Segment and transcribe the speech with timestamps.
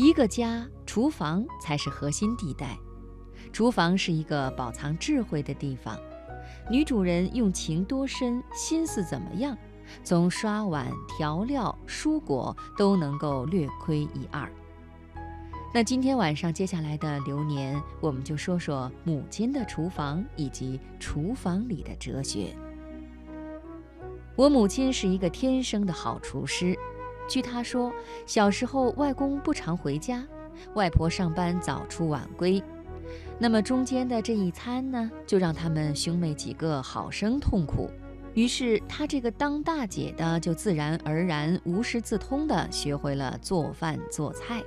[0.00, 2.78] 一个家，厨房才是核心地带。
[3.52, 5.98] 厨房是一个宝藏智慧的地方。
[6.70, 9.58] 女主人用情多深，心思怎么样，
[10.04, 14.48] 从刷碗、调料、蔬果都能够略窥一二。
[15.74, 22.56] 那今天晚上接下来的流年，我们就说说母亲的厨房以及厨房里的哲学。
[24.36, 26.78] 我母亲是一个天生的好厨师。
[27.28, 27.92] 据她说，
[28.26, 30.26] 小时候外公不常回家，
[30.74, 32.62] 外婆上班早出晚归，
[33.38, 37.90] 那么中间的这一餐呢，就让他们兄妹几个好生痛苦。
[38.34, 44.62] 于是她这个当大姐的，就自然而然、无师自通地学会了做饭做菜。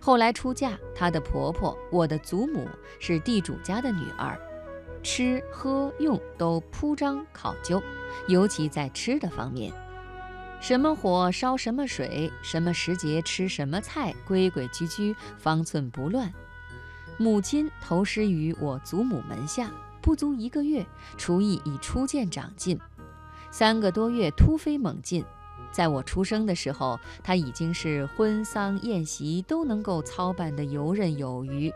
[0.00, 2.66] 后来出嫁，她的婆婆，我的祖母
[2.98, 4.38] 是地主家的女儿。
[5.02, 7.82] 吃喝用都铺张考究，
[8.26, 9.70] 尤其在吃的方面，
[10.66, 16.32] 什么火烧什么水，什么时节吃什么菜，规规矩矩，方寸不乱。
[17.18, 20.86] 母亲投师于我祖母门下，不足一个月，
[21.18, 22.80] 厨艺已初见长进，
[23.50, 25.22] 三个多月突飞猛进。
[25.70, 31.70] 在我出生的时候，他已经是婚丧宴席都能够操办得游刃有余，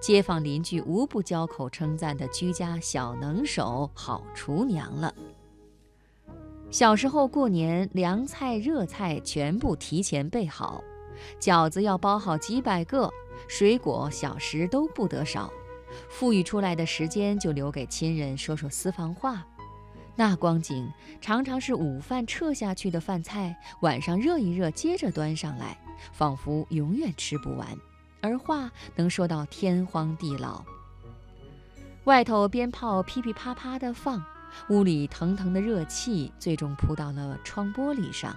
[0.00, 5.14] 街坊邻居无不交口称赞的居家小能手、好厨娘了。
[6.72, 10.82] 小时候过年，凉菜热菜全部提前备好，
[11.38, 13.10] 饺子要包好几百个，
[13.46, 15.52] 水果小食都不得少，
[16.08, 19.46] 富裕出来的时间就留给亲人说说私房话。
[20.16, 25.78] 那光景常常是午饭撤下去的饭菜，晚上热一热接着端上来，
[26.10, 27.68] 仿佛永远吃不完，
[28.22, 30.64] 而话能说到天荒地老。
[32.04, 34.24] 外头鞭炮噼噼啪啪地放，
[34.68, 38.36] 屋里腾腾的热气最终扑到了窗玻璃上。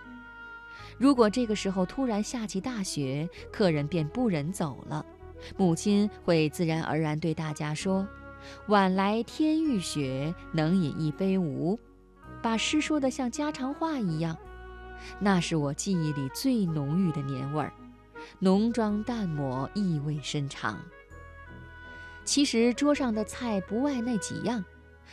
[0.98, 5.06] 如果这个时候突然下起大雪，客人便不忍走了，
[5.58, 8.08] 母亲会自然而然对大家说。
[8.68, 11.80] 晚来天欲雪，能饮一杯无？
[12.42, 14.38] 把诗说得像家常话一样，
[15.20, 17.74] 那是我记忆里最浓郁的年味儿，
[18.38, 20.80] 浓妆淡抹，意味深长。
[22.24, 24.64] 其实桌上的菜不外那几样：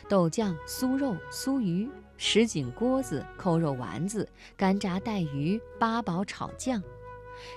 [0.09, 6.83] 豆酱、酥肉、酥鱼、什锦锅子、扣肉丸子、干炸带鱼、八宝炒酱，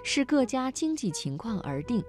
[0.04, 2.04] 视各家经济情况而定。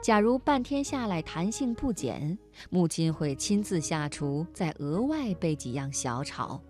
[0.00, 2.38] 假如半天下来弹性不减，
[2.70, 6.60] 母亲会亲自下厨，再额外备几样小炒。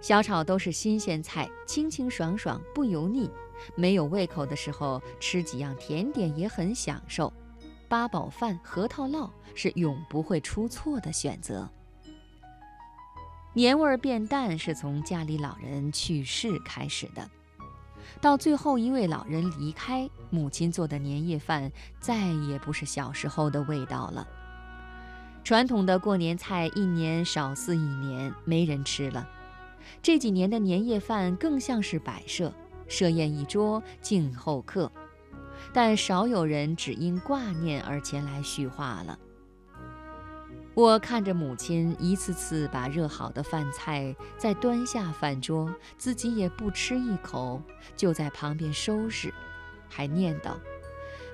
[0.00, 3.30] 小炒都是新鲜菜，清清爽爽，不油腻。
[3.74, 7.32] 没有胃口的时候，吃几样甜点也很享受。
[7.88, 11.68] 八宝饭、核桃烙是永不会出错的选择。
[13.56, 17.30] 年味儿变淡是从家里老人去世开始的。
[18.20, 24.28] 到最后一位老人离开，母亲做的年夜饭再也不是小时候的味道了。
[25.42, 29.26] 传统的过年菜一年少似一年，没人吃了。
[30.02, 32.52] 这几年的年夜饭更像是摆设，
[32.88, 34.92] 设宴一桌，敬候客，
[35.72, 39.18] 但少有人只因挂念而前来叙话了。
[40.76, 47.62] 我看着母亲一次次把热好的饭菜再端下饭桌，自己也不吃一口，
[47.96, 49.32] 就在旁边收拾，
[49.88, 50.50] 还念叨：“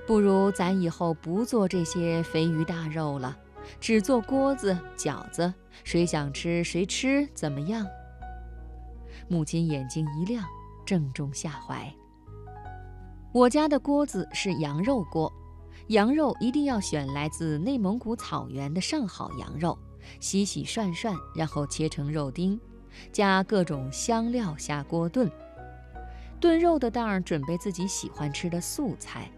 [0.07, 3.37] 不如咱以后不做这些肥鱼大肉了，
[3.81, 7.85] 只做锅子、饺子，谁想吃谁吃，怎么样？”
[9.27, 10.45] 母亲眼睛一亮，
[10.85, 11.93] 正中下怀。
[13.33, 15.29] 我家的锅子是羊肉锅。
[15.87, 19.77] 羊肉一定要选来自内蒙古草原的上好羊肉，
[20.19, 22.59] 洗洗涮涮，然后切成肉丁，
[23.11, 25.29] 加各种香料下锅炖。
[26.39, 29.29] 炖肉的当儿准备自己喜欢吃的素菜，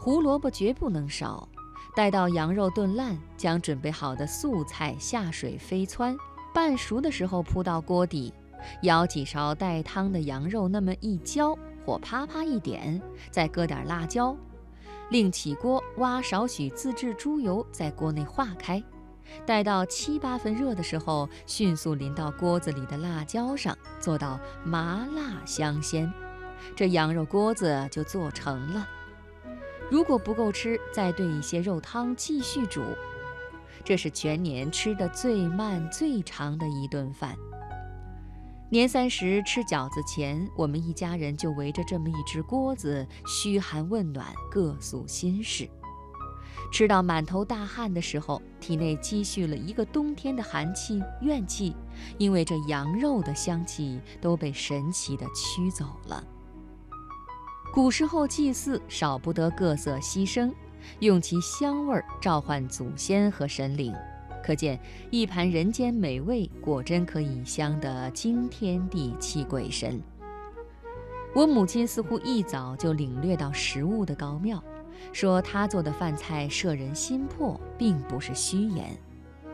[0.00, 1.48] 胡萝卜绝不能少。
[1.94, 6.16] 待到羊肉炖烂，将准备好的素菜下水飞汆，
[6.52, 8.34] 半熟的时候铺到锅底，
[8.82, 11.56] 舀几勺带汤的羊肉，那么一浇，
[11.86, 13.00] 火啪啪一点，
[13.30, 14.36] 再搁点辣椒。
[15.10, 18.82] 另起锅，挖少许自制猪油，在锅内化开，
[19.46, 26.12] 待到七八分热的时候，迅速淋到锅子里的辣椒上，做到麻辣香鲜，
[26.74, 28.88] 这羊肉锅子就做成了。
[29.90, 32.82] 如果不够吃，再兑一些肉汤继续煮。
[33.84, 37.36] 这是全年吃的最慢最长的一顿饭。
[38.74, 45.70] 年三十吃饺子前，我们一家人就围着这么一只锅子，嘘寒问暖，各诉心事。
[46.72, 51.72] 吃到满头大汗的时候，体内积蓄了一个冬天的寒气、怨气，
[52.18, 56.24] 因为这羊肉的香气都被神奇的驱走了。
[57.72, 60.52] 古时候祭祀少不得各色牺牲，
[60.98, 63.94] 用其香味召唤祖先和神灵，
[64.44, 64.78] 可见
[65.10, 69.98] 一盘人间美味果真可以香得惊天地泣鬼神。
[71.34, 74.62] 我母亲似乎一早就领略到食物的高妙，
[75.14, 78.94] 说她做的饭菜摄人心魄，并不是虚言。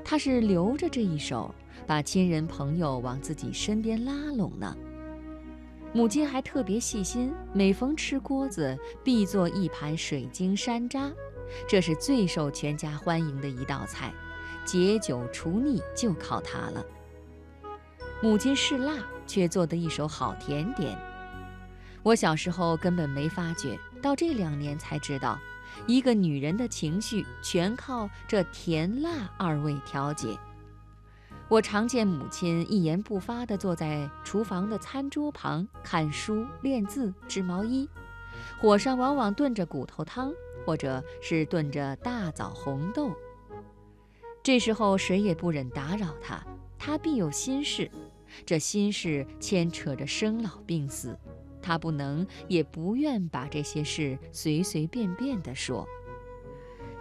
[0.05, 1.55] 她是留着这一手，
[1.87, 4.77] 把亲人朋友往自己身边拉拢呢。
[5.93, 11.13] 母亲还特别细心，每逢吃锅子，必做一盘水晶山楂，
[11.69, 14.13] 这是最受全家欢迎的一道菜，
[14.65, 16.85] 解酒除腻就靠它了。
[18.23, 18.95] 母亲是辣，
[19.27, 20.99] 却做的一手好甜点。
[22.03, 25.39] 我小时候根本没发觉，到这两年才知道，
[25.87, 30.39] 一个女人的情绪全靠这甜辣二味调节。
[31.49, 37.89] 我常见母亲一言不发地坐在厨房的餐桌旁看书、练字、织毛衣，
[38.61, 40.33] 火上往往炖着骨头汤，
[40.65, 43.11] 或者是炖着大枣红豆。
[44.43, 46.45] 这时候谁也不忍打扰他，
[46.79, 47.91] 他必有心事，
[48.47, 51.19] 这心事牵扯着生老病死。
[51.63, 55.87] 他不能也不愿把这些事随随便便地说。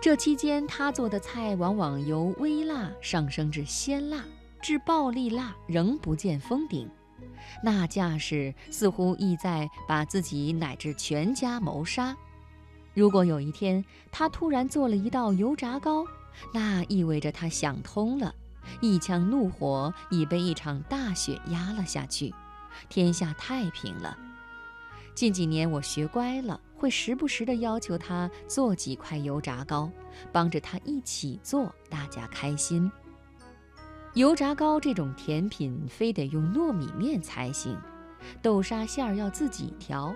[0.01, 4.25] 这期间，他做的菜往往由微辣上升至鲜辣，
[4.61, 6.89] 至暴力辣仍不见封顶，
[7.63, 12.15] 那架势似乎意在把自己乃至全家谋杀。
[12.93, 16.05] 如果有一天他突然做了一道油炸糕，
[16.53, 18.33] 那意味着他想通了，
[18.81, 22.33] 一腔怒火已被一场大雪压了下去，
[22.87, 24.17] 天下太平了。
[25.15, 29.91] 近几年我学乖了，会时不时地要求他做几块油炸糕，
[30.31, 32.89] 帮着他一起做，大家开心。
[34.13, 37.77] 油炸糕这种甜品非得用糯米面才行，
[38.41, 40.15] 豆沙馅儿要自己调。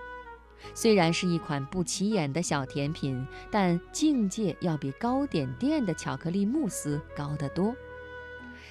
[0.73, 7.75] 虽然是一款不起眼的小甜品，但境界要比糕点店的巧克力慕斯高得多。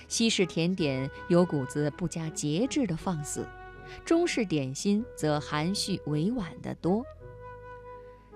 [0.09, 3.47] 西式甜点有股子不加节制的放肆。
[4.05, 7.05] 中式点心则含蓄委婉得多。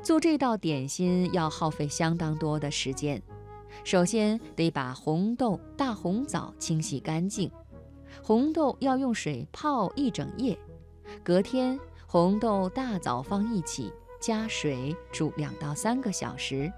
[0.02, 3.22] 做这道点心要耗费相当多的时间。
[3.82, 7.50] 首先得把红豆、大红枣清洗干净，
[8.22, 10.58] 红豆要用水泡一整夜。
[11.22, 11.78] 隔天，
[12.16, 16.72] 红豆、大枣放一起，加水煮两到三个小时。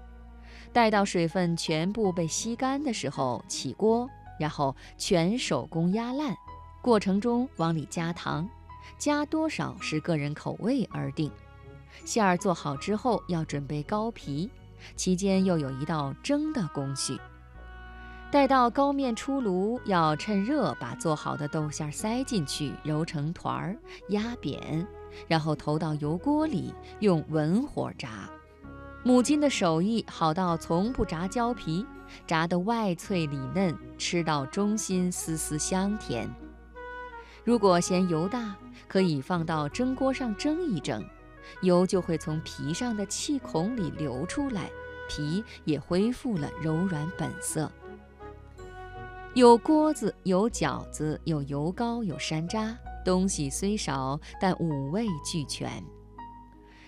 [0.73, 6.35] 待到水分全部被吸干的时候，起锅，然后全手工压烂。
[6.81, 8.49] 过程中往里加糖。
[8.97, 11.31] 加多少是个人口味而定。
[12.03, 14.51] 馅儿做好之后，要准备糕皮，
[14.97, 17.17] 期间又有一道蒸的工序。
[18.29, 23.77] 待到糕面出炉，要趁热把做好的豆馅塞进去，揉成团儿，
[24.09, 24.85] 压扁，
[25.27, 28.29] 然后投到油锅里，用文火炸。
[29.03, 31.85] 母亲的手艺好到从不炸焦皮，
[32.27, 36.29] 炸得外脆里嫩，吃到中心丝丝香甜。
[37.45, 38.55] 如果嫌油大，
[38.87, 41.03] 可以放到蒸锅上蒸一蒸，
[41.61, 44.69] 油就会从皮上的气孔里流出来，
[45.07, 47.71] 皮也恢复了柔软本色。
[49.33, 52.75] 有锅子，有饺子，有油糕，有山楂，
[53.09, 55.83] 东西虽少，但五味俱全。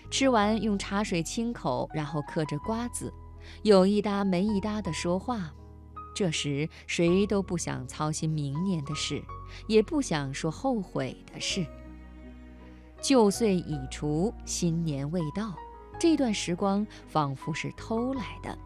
[0.08, 3.12] 吃完用茶水清口，然后嗑着瓜子，
[3.64, 5.52] 有一搭没一搭的说话。
[6.14, 9.20] 这时谁都不想操心明年的事，
[9.66, 11.66] 也不想说后悔的事。
[13.00, 15.56] 旧岁已除，新年未到，
[15.98, 18.56] 这段时光仿佛是偷来的。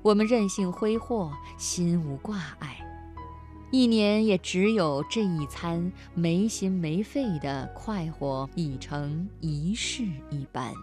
[0.00, 2.78] 我们任性挥霍，心无挂碍，
[3.70, 10.74] 一年也只有这一餐没心没肺的快活，已成一世一般。